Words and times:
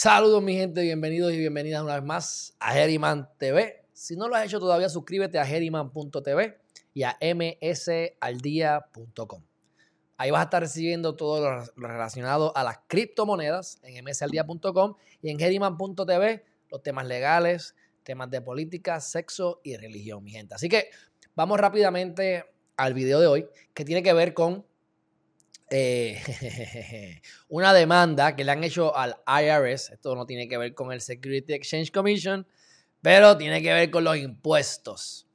Saludos 0.00 0.40
mi 0.44 0.54
gente, 0.54 0.80
bienvenidos 0.82 1.32
y 1.32 1.38
bienvenidas 1.38 1.82
una 1.82 1.94
vez 1.94 2.04
más 2.04 2.54
a 2.60 2.72
Geriman 2.72 3.28
TV. 3.36 3.84
Si 3.92 4.14
no 4.14 4.28
lo 4.28 4.36
has 4.36 4.46
hecho 4.46 4.60
todavía, 4.60 4.88
suscríbete 4.88 5.40
a 5.40 5.44
geriman.tv 5.44 6.56
y 6.94 7.02
a 7.02 7.18
msaldía.com. 7.20 9.42
Ahí 10.16 10.30
vas 10.30 10.42
a 10.42 10.44
estar 10.44 10.62
recibiendo 10.62 11.16
todo 11.16 11.40
lo 11.40 11.64
relacionado 11.74 12.56
a 12.56 12.62
las 12.62 12.78
criptomonedas 12.86 13.80
en 13.82 14.04
msaldía.com 14.04 14.94
y 15.20 15.30
en 15.30 15.38
geriman.tv 15.40 16.44
los 16.70 16.80
temas 16.80 17.04
legales, 17.04 17.74
temas 18.04 18.30
de 18.30 18.40
política, 18.40 19.00
sexo 19.00 19.60
y 19.64 19.76
religión, 19.78 20.22
mi 20.22 20.30
gente. 20.30 20.54
Así 20.54 20.68
que 20.68 20.90
vamos 21.34 21.58
rápidamente 21.58 22.44
al 22.76 22.94
video 22.94 23.18
de 23.18 23.26
hoy 23.26 23.48
que 23.74 23.84
tiene 23.84 24.04
que 24.04 24.12
ver 24.12 24.32
con 24.32 24.64
eh, 25.70 27.20
una 27.48 27.72
demanda 27.74 28.34
que 28.34 28.44
le 28.44 28.52
han 28.52 28.64
hecho 28.64 28.96
al 28.96 29.16
IRS. 29.26 29.90
Esto 29.90 30.14
no 30.14 30.26
tiene 30.26 30.48
que 30.48 30.58
ver 30.58 30.74
con 30.74 30.92
el 30.92 31.00
Security 31.00 31.52
Exchange 31.52 31.90
Commission, 31.90 32.46
pero 33.02 33.36
tiene 33.36 33.62
que 33.62 33.72
ver 33.72 33.90
con 33.90 34.04
los 34.04 34.16
impuestos. 34.16 35.26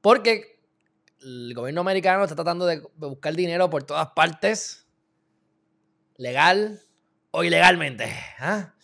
Porque 0.00 0.60
el 1.22 1.52
gobierno 1.54 1.80
americano 1.80 2.22
está 2.22 2.36
tratando 2.36 2.66
de 2.66 2.80
buscar 2.96 3.34
dinero 3.34 3.68
por 3.68 3.82
todas 3.82 4.08
partes, 4.14 4.86
legal 6.16 6.80
o 7.30 7.44
ilegalmente. 7.44 8.12
¿ah? 8.38 8.74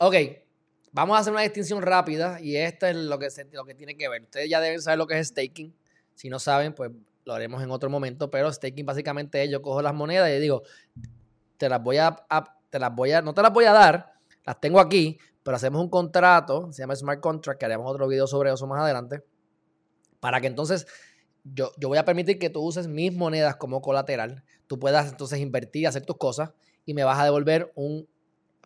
Ok, 0.00 0.14
vamos 0.92 1.16
a 1.16 1.20
hacer 1.20 1.32
una 1.32 1.42
distinción 1.42 1.82
rápida 1.82 2.40
y 2.40 2.56
esto 2.56 2.86
es 2.86 2.96
lo 2.96 3.18
que, 3.18 3.28
lo 3.52 3.64
que 3.64 3.74
tiene 3.74 3.96
que 3.96 4.08
ver. 4.08 4.22
Ustedes 4.22 4.48
ya 4.48 4.60
deben 4.60 4.80
saber 4.80 4.98
lo 4.98 5.06
que 5.06 5.18
es 5.18 5.28
staking. 5.28 5.74
Si 6.14 6.28
no 6.28 6.38
saben, 6.38 6.74
pues 6.74 6.90
lo 7.28 7.34
haremos 7.34 7.62
en 7.62 7.70
otro 7.70 7.90
momento, 7.90 8.30
pero 8.30 8.50
staking 8.50 8.86
básicamente 8.86 9.44
es 9.44 9.50
yo 9.50 9.60
cojo 9.60 9.82
las 9.82 9.92
monedas 9.92 10.30
y 10.30 10.40
digo, 10.40 10.62
te 11.58 11.68
las 11.68 11.82
voy 11.82 11.98
a, 11.98 12.16
te 12.70 12.78
las 12.78 12.94
voy 12.94 13.12
a, 13.12 13.20
no 13.20 13.34
te 13.34 13.42
las 13.42 13.52
voy 13.52 13.66
a 13.66 13.72
dar, 13.72 14.14
las 14.46 14.58
tengo 14.58 14.80
aquí, 14.80 15.18
pero 15.42 15.58
hacemos 15.58 15.82
un 15.82 15.90
contrato, 15.90 16.72
se 16.72 16.82
llama 16.82 16.96
Smart 16.96 17.20
Contract, 17.20 17.60
que 17.60 17.66
haremos 17.66 17.86
otro 17.86 18.08
video 18.08 18.26
sobre 18.26 18.50
eso 18.50 18.66
más 18.66 18.80
adelante, 18.80 19.22
para 20.20 20.40
que 20.40 20.46
entonces 20.46 20.86
yo, 21.44 21.70
yo 21.76 21.88
voy 21.88 21.98
a 21.98 22.06
permitir 22.06 22.38
que 22.38 22.48
tú 22.48 22.62
uses 22.62 22.88
mis 22.88 23.12
monedas 23.12 23.56
como 23.56 23.82
colateral, 23.82 24.42
tú 24.66 24.78
puedas 24.78 25.10
entonces 25.10 25.38
invertir, 25.38 25.86
hacer 25.86 26.06
tus 26.06 26.16
cosas 26.16 26.52
y 26.86 26.94
me 26.94 27.04
vas 27.04 27.18
a 27.18 27.24
devolver 27.24 27.70
un 27.74 28.08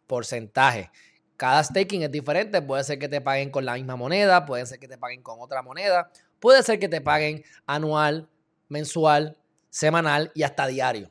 porcentaje. 0.07 0.93
Cada 1.37 1.65
staking 1.65 2.05
es 2.05 2.13
diferente, 2.13 2.63
puede 2.63 2.85
ser 2.85 3.01
que 3.01 3.09
te 3.09 3.21
paguen 3.21 3.51
con 3.51 3.65
la 3.65 3.75
misma 3.75 3.97
moneda, 3.97 4.47
puede 4.47 4.65
ser 4.67 4.79
que 4.79 4.87
te 4.87 4.99
paguen 4.99 5.21
con 5.21 5.41
otra 5.41 5.63
moneda, 5.63 6.13
puede 6.39 6.63
ser 6.63 6.79
que 6.79 6.89
te 6.89 7.01
paguen 7.01 7.43
anual, 7.67 8.29
mensual, 8.73 9.37
semanal 9.70 10.33
y 10.34 10.42
hasta 10.42 10.67
diario. 10.67 11.11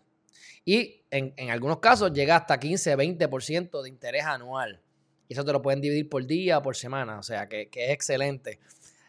Y 0.66 1.04
en, 1.12 1.50
algunos 1.50 1.80
casos 1.80 2.12
llega 2.12 2.36
hasta 2.36 2.59
15, 2.59 2.98
20% 2.98 3.81
de 3.81 3.90
interés 3.90 4.26
anual. 4.26 4.81
Y 5.28 5.34
eso 5.34 5.45
te 5.45 5.53
lo 5.53 5.62
pueden 5.62 5.80
dividir 5.80 6.09
por 6.09 6.26
día 6.26 6.58
o 6.58 6.62
por 6.62 6.76
semana. 6.76 7.20
O 7.20 7.23
sea, 7.23 7.48
que, 7.48 7.70
que 7.70 7.86
es 7.86 7.92
excelente. 7.92 8.59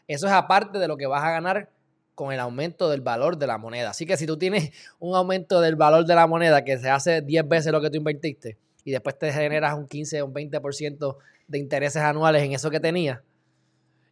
Eso 0.06 0.26
es 0.26 0.32
aparte 0.32 0.78
de 0.78 0.86
lo 0.86 0.96
que 0.96 1.06
vas 1.06 1.24
a 1.24 1.30
ganar 1.30 1.70
con 2.14 2.32
el 2.32 2.38
aumento 2.38 2.90
del 2.90 3.00
valor 3.00 3.38
de 3.38 3.46
la 3.46 3.58
moneda. 3.58 3.90
Así 3.90 4.06
que 4.06 4.16
si 4.16 4.26
tú 4.26 4.36
tienes 4.36 4.70
un 5.00 5.16
aumento 5.16 5.60
del 5.60 5.76
valor 5.76 6.04
de 6.04 6.14
la 6.14 6.26
moneda 6.26 6.62
que 6.64 6.78
se 6.78 6.90
hace 6.90 7.22
10 7.22 7.48
veces 7.48 7.72
lo 7.72 7.80
que 7.80 7.90
tú 7.90 7.96
invertiste 7.96 8.58
y 8.84 8.90
después 8.90 9.18
te 9.18 9.32
generas 9.32 9.74
un 9.74 9.88
15 9.88 10.22
o 10.22 10.26
un 10.26 10.34
20% 10.34 11.16
de 11.48 11.58
intereses 11.58 12.02
anuales 12.02 12.42
en 12.42 12.52
eso 12.52 12.70
que 12.70 12.80
tenías, 12.80 13.20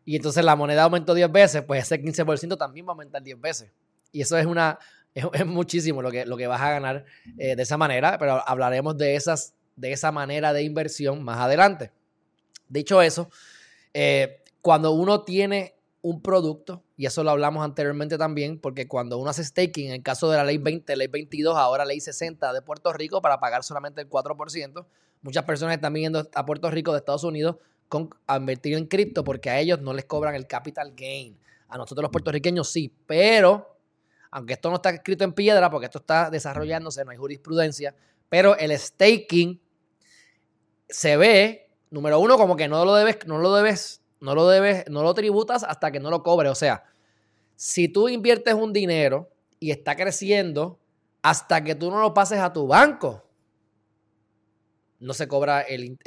y 0.04 0.16
entonces 0.16 0.44
la 0.44 0.56
moneda 0.56 0.84
aumentó 0.84 1.14
10 1.14 1.30
veces, 1.30 1.62
pues 1.62 1.84
ese 1.84 2.02
15% 2.02 2.56
también 2.56 2.86
va 2.86 2.90
a 2.90 2.92
aumentar 2.94 3.22
10 3.22 3.40
veces. 3.40 3.70
Y 4.12 4.22
eso 4.22 4.36
es 4.36 4.46
una 4.46 4.78
es, 5.14 5.46
muchísimo 5.46 6.02
lo 6.02 6.10
que, 6.10 6.26
lo 6.26 6.36
que 6.36 6.46
vas 6.46 6.60
a 6.60 6.70
ganar 6.70 7.04
eh, 7.38 7.56
de 7.56 7.62
esa 7.62 7.76
manera, 7.76 8.18
pero 8.18 8.42
hablaremos 8.46 8.96
de, 8.96 9.16
esas, 9.16 9.54
de 9.76 9.92
esa 9.92 10.12
manera 10.12 10.52
de 10.52 10.62
inversión 10.62 11.22
más 11.22 11.38
adelante. 11.38 11.90
Dicho 12.68 13.02
eso, 13.02 13.30
eh, 13.92 14.42
cuando 14.60 14.92
uno 14.92 15.22
tiene 15.24 15.74
un 16.02 16.22
producto, 16.22 16.82
y 16.96 17.06
eso 17.06 17.22
lo 17.24 17.30
hablamos 17.30 17.64
anteriormente 17.64 18.16
también, 18.16 18.58
porque 18.58 18.88
cuando 18.88 19.18
uno 19.18 19.30
hace 19.30 19.44
staking, 19.44 19.88
en 19.88 19.94
el 19.94 20.02
caso 20.02 20.30
de 20.30 20.36
la 20.36 20.44
ley 20.44 20.58
20, 20.58 20.96
ley 20.96 21.08
22, 21.08 21.56
ahora 21.56 21.84
ley 21.84 22.00
60 22.00 22.52
de 22.52 22.62
Puerto 22.62 22.92
Rico, 22.92 23.20
para 23.20 23.38
pagar 23.40 23.64
solamente 23.64 24.00
el 24.00 24.08
4%, 24.08 24.86
muchas 25.22 25.44
personas 25.44 25.74
están 25.74 25.92
viniendo 25.92 26.28
a 26.34 26.46
Puerto 26.46 26.70
Rico 26.70 26.92
de 26.92 26.98
Estados 26.98 27.24
Unidos 27.24 27.56
con, 27.88 28.08
a 28.26 28.36
invertir 28.36 28.74
en 28.74 28.86
cripto 28.86 29.24
porque 29.24 29.50
a 29.50 29.58
ellos 29.58 29.80
no 29.80 29.92
les 29.92 30.04
cobran 30.04 30.34
el 30.34 30.46
capital 30.46 30.94
gain. 30.96 31.36
A 31.68 31.76
nosotros 31.76 32.02
los 32.02 32.10
puertorriqueños 32.10 32.70
sí, 32.70 32.94
pero 33.06 33.79
aunque 34.30 34.54
esto 34.54 34.70
no 34.70 34.76
está 34.76 34.90
escrito 34.90 35.24
en 35.24 35.32
piedra, 35.32 35.70
porque 35.70 35.86
esto 35.86 35.98
está 35.98 36.30
desarrollándose, 36.30 37.04
no 37.04 37.10
hay 37.10 37.16
jurisprudencia, 37.16 37.94
pero 38.28 38.56
el 38.56 38.76
staking 38.78 39.60
se 40.88 41.16
ve, 41.16 41.68
número 41.90 42.20
uno, 42.20 42.36
como 42.36 42.56
que 42.56 42.68
no 42.68 42.84
lo 42.84 42.94
debes, 42.94 43.18
no 43.26 43.38
lo 43.38 43.54
debes, 43.54 44.02
no 44.20 44.34
lo 44.34 44.48
debes, 44.48 44.84
no 44.88 45.02
lo 45.02 45.14
tributas 45.14 45.64
hasta 45.64 45.90
que 45.90 46.00
no 46.00 46.10
lo 46.10 46.22
cobres. 46.22 46.52
O 46.52 46.54
sea, 46.54 46.84
si 47.56 47.88
tú 47.88 48.08
inviertes 48.08 48.54
un 48.54 48.72
dinero 48.72 49.30
y 49.58 49.72
está 49.72 49.96
creciendo 49.96 50.78
hasta 51.22 51.62
que 51.64 51.74
tú 51.74 51.90
no 51.90 52.00
lo 52.00 52.14
pases 52.14 52.38
a 52.38 52.52
tu 52.52 52.66
banco, 52.66 53.26
no 55.00 55.14
se 55.14 55.26
cobra 55.26 55.62
el, 55.62 55.98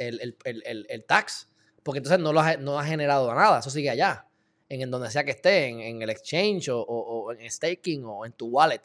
tax, 1.06 1.48
porque 1.82 1.98
entonces 1.98 2.20
no 2.20 2.32
lo 2.32 2.42
no 2.58 2.78
ha 2.78 2.84
generado 2.84 3.34
nada, 3.34 3.58
eso 3.58 3.70
sigue 3.70 3.90
allá 3.90 4.26
en, 4.68 4.90
donde 4.90 5.10
sea 5.10 5.24
que 5.24 5.32
esté, 5.32 5.66
en, 5.66 6.02
el 6.02 6.10
exchange 6.10 6.68
o, 6.70 7.32
en 7.32 7.50
staking 7.50 8.04
o 8.04 8.24
en 8.24 8.32
tu 8.32 8.46
wallet. 8.46 8.82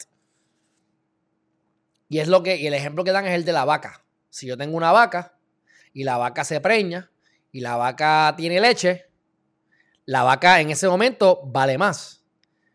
Y 2.08 2.18
es 2.18 2.28
lo 2.28 2.42
que, 2.42 2.56
y 2.56 2.66
el 2.66 2.74
ejemplo 2.74 3.04
que 3.04 3.12
dan 3.12 3.26
es 3.26 3.34
el 3.34 3.44
de 3.44 3.52
la 3.52 3.64
vaca. 3.64 4.04
Si 4.28 4.46
yo 4.46 4.56
tengo 4.56 4.76
una 4.76 4.92
vaca 4.92 5.36
y 5.92 6.04
la 6.04 6.18
vaca 6.18 6.44
se 6.44 6.60
preña 6.60 7.10
y 7.52 7.60
la 7.60 7.76
vaca 7.76 8.34
tiene 8.36 8.60
leche, 8.60 9.06
la 10.06 10.22
vaca 10.24 10.60
en 10.60 10.70
ese 10.70 10.88
momento 10.88 11.40
vale 11.44 11.78
más. 11.78 12.24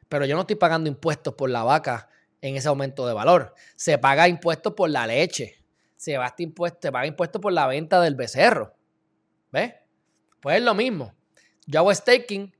Pero 0.07 0.25
yo 0.25 0.35
no 0.35 0.41
estoy 0.41 0.55
pagando 0.55 0.89
impuestos 0.89 1.33
por 1.33 1.49
la 1.49 1.63
vaca 1.63 2.09
en 2.41 2.55
ese 2.55 2.67
aumento 2.67 3.05
de 3.07 3.13
valor. 3.13 3.53
Se 3.75 3.97
paga 3.97 4.27
impuestos 4.27 4.73
por 4.73 4.89
la 4.89 5.05
leche. 5.07 5.61
Se, 5.97 6.17
impuesto, 6.37 6.79
se 6.81 6.91
paga 6.91 7.07
impuestos 7.07 7.41
por 7.41 7.51
la 7.51 7.67
venta 7.67 7.99
del 7.99 8.15
becerro. 8.15 8.75
¿Ves? 9.51 9.73
Pues 10.41 10.57
es 10.57 10.63
lo 10.63 10.73
mismo. 10.75 11.13
Yo 11.65 11.79
hago 11.79 11.93
staking 11.93 12.54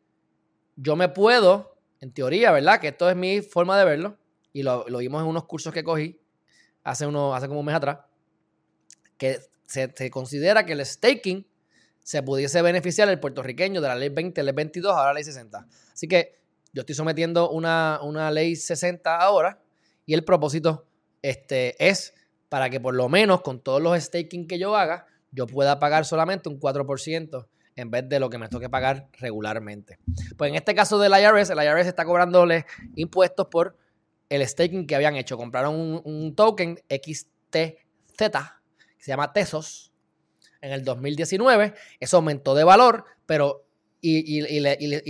yo 0.75 0.95
me 0.95 1.09
puedo, 1.09 1.77
en 2.01 2.13
teoría, 2.13 2.51
¿verdad? 2.51 2.79
Que 2.79 2.89
esto 2.89 3.09
es 3.09 3.15
mi 3.15 3.41
forma 3.41 3.77
de 3.77 3.85
verlo, 3.85 4.17
y 4.53 4.63
lo, 4.63 4.85
vimos 4.85 5.21
en 5.21 5.27
unos 5.27 5.45
cursos 5.45 5.73
que 5.73 5.83
cogí 5.83 6.19
hace, 6.83 7.05
uno, 7.05 7.35
hace 7.35 7.47
como 7.47 7.59
un 7.59 7.65
mes 7.65 7.75
atrás, 7.75 7.99
que 9.17 9.39
se, 9.65 10.09
considera 10.09 10.65
que 10.65 10.73
el 10.73 10.85
staking 10.85 11.45
se 12.01 12.21
pudiese 12.23 12.61
beneficiar 12.61 13.09
el 13.09 13.19
puertorriqueño 13.19 13.81
de 13.81 13.87
la 13.87 13.95
ley 13.95 14.09
20, 14.09 14.43
ley 14.43 14.53
22, 14.53 14.91
ahora 14.93 15.07
la 15.07 15.13
ley 15.15 15.23
60. 15.23 15.67
Así 15.91 16.07
que 16.07 16.39
yo 16.71 16.81
estoy 16.81 16.95
sometiendo 16.95 17.49
una, 17.49 17.99
una 18.03 18.29
ley 18.31 18.55
60 18.55 19.17
ahora 19.17 19.61
y 20.05 20.13
el 20.13 20.23
propósito 20.23 20.87
este, 21.21 21.75
es 21.85 22.13
para 22.47 22.69
que 22.69 22.79
por 22.79 22.95
lo 22.95 23.09
menos 23.09 23.41
con 23.41 23.59
todos 23.59 23.81
los 23.81 24.01
staking 24.01 24.47
que 24.47 24.59
yo 24.59 24.75
haga, 24.75 25.07
yo 25.31 25.47
pueda 25.47 25.79
pagar 25.79 26.05
solamente 26.05 26.47
un 26.47 26.59
4% 26.59 27.47
en 27.75 27.91
vez 27.91 28.07
de 28.07 28.19
lo 28.19 28.29
que 28.29 28.37
me 28.37 28.47
toque 28.47 28.69
pagar 28.69 29.09
regularmente. 29.19 29.99
Pues 30.37 30.49
en 30.49 30.55
este 30.55 30.73
caso 30.73 30.97
del 30.97 31.11
IRS, 31.11 31.49
el 31.49 31.63
IRS 31.63 31.87
está 31.87 32.05
cobrándole 32.05 32.65
impuestos 32.95 33.47
por 33.47 33.77
el 34.29 34.47
staking 34.47 34.87
que 34.87 34.95
habían 34.95 35.15
hecho. 35.15 35.37
Compraron 35.37 36.01
un, 36.03 36.35
token 36.35 36.79
XTZ, 36.89 37.31
que 37.51 39.03
se 39.03 39.11
llama 39.11 39.33
Tesos, 39.33 39.91
en 40.61 40.71
el 40.71 40.83
2019. 40.83 41.73
Eso 41.99 42.17
aumentó 42.17 42.55
de 42.55 42.63
valor, 42.63 43.05
pero 43.25 43.65
y, 44.01 44.39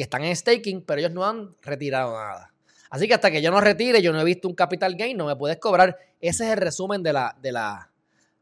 están 0.01 0.23
en 0.23 0.35
staking, 0.35 0.81
pero 0.81 0.99
ellos 0.99 1.11
no 1.11 1.25
han 1.25 1.55
retirado 1.61 2.13
nada. 2.13 2.51
Así 2.89 3.07
que 3.07 3.13
hasta 3.13 3.29
que 3.29 3.41
yo 3.41 3.51
no 3.51 3.61
retire, 3.61 4.01
yo 4.01 4.13
no 4.13 4.21
he 4.21 4.23
visto 4.23 4.47
un 4.47 4.55
capital 4.55 4.95
gain, 4.95 5.17
no 5.17 5.25
me 5.25 5.35
puedes 5.35 5.57
cobrar. 5.57 5.97
Ese 6.19 6.45
es 6.45 6.51
el 6.51 6.57
resumen 6.57 7.03
de 7.03 7.13
la, 7.13 7.35
de 7.41 7.51
la, 7.51 7.91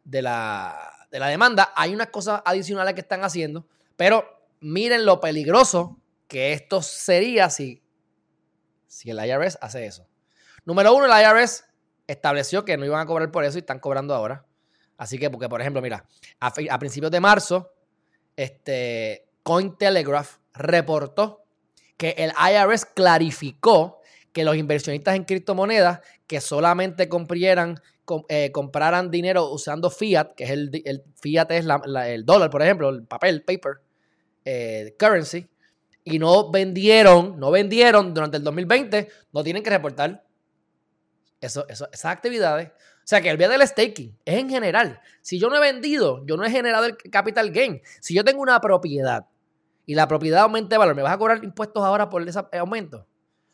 de 0.03 0.21
la, 0.21 0.93
de 1.11 1.19
la 1.19 1.27
demanda. 1.27 1.73
Hay 1.75 1.93
unas 1.93 2.07
cosas 2.07 2.41
adicionales 2.45 2.93
que 2.93 3.01
están 3.01 3.23
haciendo 3.23 3.65
pero 4.03 4.37
miren 4.59 5.05
lo 5.05 5.21
peligroso 5.21 5.97
que 6.27 6.51
esto 6.51 6.81
sería 6.81 7.49
si, 7.49 7.81
si 8.85 9.11
el 9.11 9.25
IRS 9.25 9.57
hace 9.61 9.85
eso. 9.85 10.05
Número 10.65 10.93
uno, 10.93 11.05
el 11.05 11.23
IRS 11.23 11.63
estableció 12.05 12.65
que 12.65 12.75
no 12.75 12.83
iban 12.83 12.99
a 12.99 13.05
cobrar 13.05 13.31
por 13.31 13.45
eso 13.45 13.57
y 13.57 13.61
están 13.61 13.79
cobrando 13.79 14.13
ahora. 14.13 14.45
Así 14.97 15.17
que, 15.17 15.29
porque 15.29 15.47
por 15.47 15.61
ejemplo, 15.61 15.81
mira, 15.81 16.05
a, 16.41 16.79
principios 16.79 17.11
de 17.11 17.21
marzo, 17.21 17.71
este, 18.35 19.25
Cointelegraph 19.41 20.35
reportó 20.53 21.45
que 21.95 22.09
el 22.17 22.31
IRS 22.31 22.85
clarificó 22.87 24.01
que 24.33 24.43
los 24.43 24.57
inversionistas 24.57 25.15
en 25.15 25.23
criptomonedas 25.23 26.01
que 26.27 26.41
solamente 26.41 27.07
comprieran, 27.07 27.79
eh, 28.27 28.51
compraran 28.51 29.11
dinero 29.11 29.49
usando 29.49 29.89
fiat, 29.89 30.35
que 30.35 30.43
es 30.43 30.49
el, 30.49 31.03
fiat 31.15 31.49
es 31.51 31.65
el 31.65 32.25
dólar, 32.25 32.49
por 32.49 32.61
ejemplo, 32.61 32.89
el 32.89 33.05
papel, 33.05 33.45
paper, 33.45 33.82
eh, 34.45 34.95
currency, 34.97 35.47
y 36.03 36.19
no 36.19 36.51
vendieron, 36.51 37.39
no 37.39 37.51
vendieron 37.51 38.13
durante 38.13 38.37
el 38.37 38.43
2020, 38.43 39.07
no 39.31 39.43
tienen 39.43 39.63
que 39.63 39.69
reportar 39.69 40.23
eso, 41.39 41.65
eso, 41.67 41.87
esas 41.91 42.11
actividades. 42.11 42.69
O 42.69 43.05
sea 43.05 43.21
que 43.21 43.29
el 43.29 43.35
olvídate 43.35 43.57
del 43.57 43.67
staking, 43.67 44.17
es 44.23 44.35
en 44.35 44.49
general. 44.49 44.99
Si 45.21 45.39
yo 45.39 45.49
no 45.49 45.57
he 45.57 45.59
vendido, 45.59 46.25
yo 46.25 46.37
no 46.37 46.45
he 46.45 46.49
generado 46.49 46.85
el 46.85 46.97
capital 46.97 47.51
gain. 47.51 47.81
Si 47.99 48.13
yo 48.13 48.23
tengo 48.23 48.41
una 48.41 48.59
propiedad 48.61 49.25
y 49.85 49.95
la 49.95 50.07
propiedad 50.07 50.43
aumenta 50.43 50.75
de 50.75 50.77
valor, 50.77 50.95
¿me 50.95 51.01
vas 51.01 51.13
a 51.13 51.17
cobrar 51.17 51.43
impuestos 51.43 51.83
ahora 51.83 52.09
por 52.09 52.27
ese 52.27 52.39
aumento? 52.53 53.05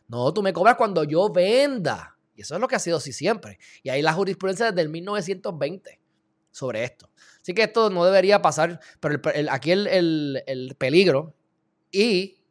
No, 0.08 0.32
tú 0.34 0.44
me 0.44 0.54
cobras 0.54 0.76
cuando 0.76 1.04
yo 1.04 1.30
venda. 1.32 2.16
Y 2.36 2.42
eso 2.42 2.56
es 2.56 2.62
lo 2.62 2.68
que 2.68 2.76
ha 2.76 2.80
sido 2.80 2.98
así 2.98 3.12
siempre. 3.12 3.60
Y 3.84 3.90
ahí 3.90 4.02
la 4.02 4.14
jurisprudencia 4.14 4.68
desde 4.68 4.82
el 4.82 4.90
1920 4.90 5.99
sobre 6.52 6.84
esto. 6.84 7.10
Así 7.42 7.54
que 7.54 7.64
esto 7.64 7.90
no 7.90 8.06
debería 8.06 8.42
pasar, 8.42 8.80
pero 9.00 9.20
aquí 9.50 9.72
el, 9.72 10.76
peligro 10.78 11.34
y 11.92 12.42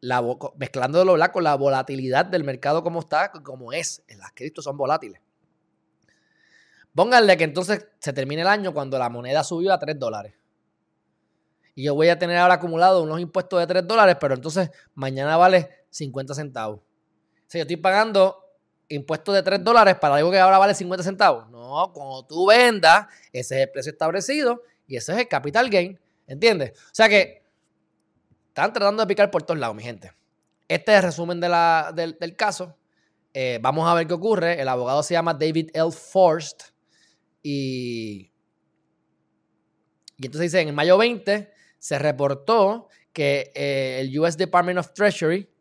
la, 0.00 0.22
mezclándolo 0.56 1.16
con 1.32 1.44
la 1.44 1.54
volatilidad 1.54 2.26
del 2.26 2.44
mercado 2.44 2.82
como 2.82 3.00
está, 3.00 3.32
como 3.32 3.72
es. 3.72 4.02
Las 4.08 4.32
criptos 4.32 4.64
son 4.64 4.76
volátiles. 4.76 5.20
Pónganle 6.94 7.36
que 7.36 7.44
entonces 7.44 7.88
se 7.98 8.12
termine 8.12 8.42
el 8.42 8.48
año 8.48 8.74
cuando 8.74 8.98
la 8.98 9.08
moneda 9.08 9.42
subió 9.44 9.72
a 9.72 9.78
3 9.78 9.98
dólares. 9.98 10.34
Y 11.74 11.84
yo 11.84 11.94
voy 11.94 12.08
a 12.08 12.18
tener 12.18 12.36
ahora 12.36 12.54
acumulado 12.54 13.02
unos 13.02 13.18
impuestos 13.20 13.58
de 13.60 13.66
3 13.66 13.86
dólares, 13.86 14.16
pero 14.20 14.34
entonces 14.34 14.70
mañana 14.94 15.36
vale 15.38 15.86
50 15.90 16.34
centavos. 16.34 16.80
O 16.80 16.84
sea, 17.46 17.60
yo 17.60 17.62
estoy 17.62 17.76
pagando 17.76 18.41
impuestos 18.94 19.34
de 19.34 19.42
3 19.42 19.64
dólares 19.64 19.96
para 20.00 20.16
algo 20.16 20.30
que 20.30 20.38
ahora 20.38 20.58
vale 20.58 20.74
50 20.74 21.02
centavos. 21.02 21.48
No, 21.50 21.90
cuando 21.92 22.24
tú 22.26 22.46
vendas, 22.46 23.06
ese 23.32 23.56
es 23.56 23.66
el 23.66 23.70
precio 23.70 23.92
establecido 23.92 24.62
y 24.86 24.96
ese 24.96 25.12
es 25.12 25.18
el 25.18 25.28
capital 25.28 25.70
gain. 25.70 25.98
¿Entiendes? 26.26 26.72
O 26.78 26.94
sea 26.94 27.08
que 27.08 27.42
están 28.48 28.72
tratando 28.72 29.02
de 29.02 29.06
picar 29.06 29.30
por 29.30 29.42
todos 29.42 29.58
lados, 29.58 29.74
mi 29.74 29.82
gente. 29.82 30.12
Este 30.68 30.92
es 30.92 30.98
el 30.98 31.04
resumen 31.04 31.40
del, 31.40 32.36
caso. 32.36 32.76
Eh, 33.34 33.58
vamos 33.60 33.88
a 33.88 33.94
ver 33.94 34.06
qué 34.06 34.14
ocurre. 34.14 34.60
El 34.60 34.68
abogado 34.68 35.02
se 35.02 35.14
llama 35.14 35.34
David 35.34 35.70
L. 35.74 35.90
Forst. 35.90 36.64
Y, 37.42 38.30
y 40.16 40.26
entonces 40.26 40.52
dice, 40.52 40.60
en 40.60 40.74
mayo 40.74 40.96
20 40.98 41.52
se 41.78 41.98
reportó 41.98 42.88
que 43.12 43.52
eh, 43.54 43.98
el 44.00 44.18
US 44.18 44.36
Department 44.36 44.78
of 44.78 44.92
Treasury 44.92 45.51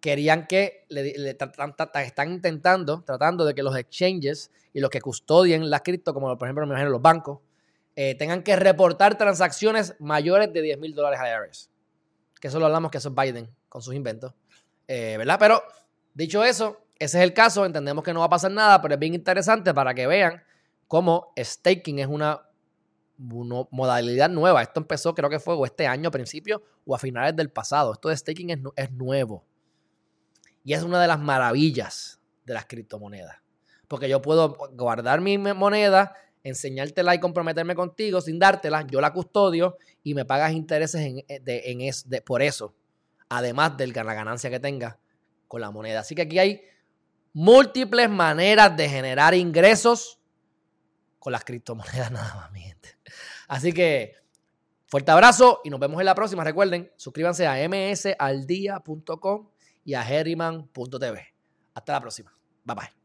querían 0.00 0.46
que 0.46 0.84
le, 0.88 1.30
están 1.30 2.32
intentando, 2.32 3.02
tratando 3.02 3.44
de 3.44 3.54
que 3.54 3.62
los 3.62 3.76
exchanges 3.76 4.50
y 4.72 4.80
los 4.80 4.90
que 4.90 5.00
custodien 5.00 5.70
las 5.70 5.82
cripto, 5.82 6.14
como 6.14 6.36
por 6.36 6.46
ejemplo 6.46 6.66
me 6.66 6.72
imagino 6.72 6.90
los 6.90 7.02
bancos, 7.02 7.40
eh, 7.94 8.14
tengan 8.14 8.42
que 8.42 8.56
reportar 8.56 9.16
transacciones 9.16 9.94
mayores 9.98 10.52
de 10.52 10.60
10 10.62 10.78
mil 10.78 10.94
dólares 10.94 11.18
a 11.18 11.28
IRS. 11.28 11.70
Que 12.40 12.48
eso 12.48 12.60
lo 12.60 12.66
hablamos 12.66 12.90
que 12.90 12.98
eso 12.98 13.08
es 13.08 13.14
Biden 13.14 13.50
con 13.68 13.80
sus 13.80 13.94
inventos. 13.94 14.34
Eh, 14.86 15.16
¿Verdad? 15.16 15.38
Pero 15.38 15.62
dicho 16.12 16.44
eso, 16.44 16.82
ese 16.98 17.18
es 17.18 17.24
el 17.24 17.32
caso. 17.32 17.64
Entendemos 17.64 18.04
que 18.04 18.12
no 18.12 18.20
va 18.20 18.26
a 18.26 18.30
pasar 18.30 18.50
nada, 18.50 18.82
pero 18.82 18.94
es 18.94 19.00
bien 19.00 19.14
interesante 19.14 19.72
para 19.72 19.94
que 19.94 20.06
vean 20.06 20.42
cómo 20.86 21.32
staking 21.38 21.98
es 22.00 22.06
una, 22.06 22.42
modalidad 23.18 24.28
nueva. 24.28 24.60
Esto 24.60 24.80
empezó, 24.80 25.14
creo 25.14 25.30
que 25.30 25.40
fue 25.40 25.56
este 25.64 25.86
año 25.86 26.08
a 26.08 26.12
principio 26.12 26.62
o 26.84 26.94
a 26.94 26.98
finales 26.98 27.34
del 27.34 27.48
pasado. 27.48 27.94
Esto 27.94 28.10
de 28.10 28.16
staking 28.16 28.72
es 28.76 28.90
nuevo. 28.92 29.42
Y 30.66 30.74
es 30.74 30.82
una 30.82 31.00
de 31.00 31.06
las 31.06 31.20
maravillas 31.20 32.20
de 32.44 32.52
las 32.52 32.66
criptomonedas. 32.66 33.36
Porque 33.86 34.08
yo 34.08 34.20
puedo 34.20 34.56
guardar 34.72 35.20
mi 35.20 35.38
moneda, 35.38 36.12
enseñártela 36.42 37.14
y 37.14 37.20
comprometerme 37.20 37.76
contigo 37.76 38.20
sin 38.20 38.40
dártela. 38.40 38.84
Yo 38.84 39.00
la 39.00 39.12
custodio 39.12 39.76
y 40.02 40.14
me 40.14 40.24
pagas 40.24 40.50
intereses 40.50 41.02
en, 41.02 41.24
eh, 41.28 41.38
de, 41.40 42.20
por 42.22 42.42
eso. 42.42 42.74
Además 43.28 43.76
de 43.76 43.86
la 43.86 44.02
ganancia 44.02 44.50
que 44.50 44.58
tenga 44.58 44.98
con 45.46 45.60
la 45.60 45.70
moneda. 45.70 46.00
Así 46.00 46.16
que 46.16 46.22
aquí 46.22 46.40
hay 46.40 46.62
múltiples 47.32 48.10
maneras 48.10 48.76
de 48.76 48.88
generar 48.88 49.34
ingresos 49.34 50.18
con 51.20 51.30
las 51.30 51.44
criptomonedas 51.44 52.10
nada 52.12 52.34
más, 52.34 52.50
mi 52.50 52.62
gente. 52.62 52.98
Así 53.46 53.72
que 53.72 54.16
fuerte 54.88 55.12
abrazo 55.12 55.60
y 55.62 55.70
nos 55.70 55.78
vemos 55.78 56.00
en 56.00 56.06
la 56.06 56.16
próxima. 56.16 56.42
Recuerden, 56.42 56.90
suscríbanse 56.96 57.46
a 57.46 57.54
msaldia.com 57.68 59.50
y 59.86 59.94
a 59.94 60.02
herriman.tv. 60.02 61.26
Hasta 61.72 61.92
la 61.92 62.00
próxima. 62.02 62.36
Bye 62.64 62.74
bye. 62.76 62.95